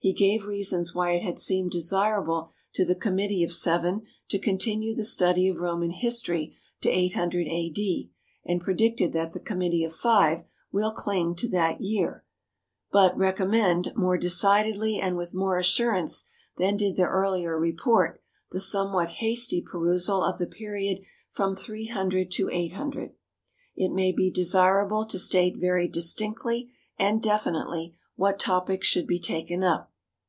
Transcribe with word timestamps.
He 0.00 0.12
gave 0.12 0.44
reasons 0.46 0.94
why 0.94 1.14
it 1.14 1.22
had 1.24 1.40
seemed 1.40 1.72
desirable 1.72 2.50
to 2.74 2.84
the 2.84 2.94
Committee 2.94 3.42
of 3.42 3.52
Seven 3.52 4.02
to 4.28 4.38
continue 4.38 4.94
the 4.94 5.02
study 5.02 5.48
of 5.48 5.58
Roman 5.58 5.90
history 5.90 6.56
to 6.82 6.88
800 6.88 7.48
A.D., 7.48 8.10
and 8.46 8.60
predicted 8.60 9.12
that 9.12 9.32
the 9.32 9.40
Committee 9.40 9.82
of 9.82 9.92
Five 9.92 10.44
will 10.70 10.92
cling 10.92 11.34
to 11.34 11.48
that 11.48 11.80
year, 11.80 12.24
"but 12.92 13.18
recommend, 13.18 13.92
more 13.96 14.16
decidedly 14.16 15.00
and 15.00 15.16
with 15.16 15.34
more 15.34 15.58
assurance 15.58 16.26
than 16.58 16.76
did 16.76 16.94
the 16.94 17.02
earlier 17.02 17.58
report, 17.58 18.20
the 18.52 18.60
somewhat 18.60 19.08
hasty 19.08 19.60
perusal 19.60 20.22
of 20.22 20.38
the 20.38 20.46
period 20.46 21.00
from 21.32 21.56
300 21.56 22.30
to 22.30 22.48
800. 22.48 23.16
It 23.74 23.88
may 23.90 24.12
be 24.12 24.30
desirable 24.30 25.04
to 25.06 25.18
state 25.18 25.56
very 25.56 25.88
distinctly 25.88 26.70
and 27.00 27.20
definitely 27.20 27.96
what 28.14 28.40
topics 28.40 28.86
should 28.88 29.06
be 29.06 29.20
taken 29.20 29.62
up.... 29.62 29.92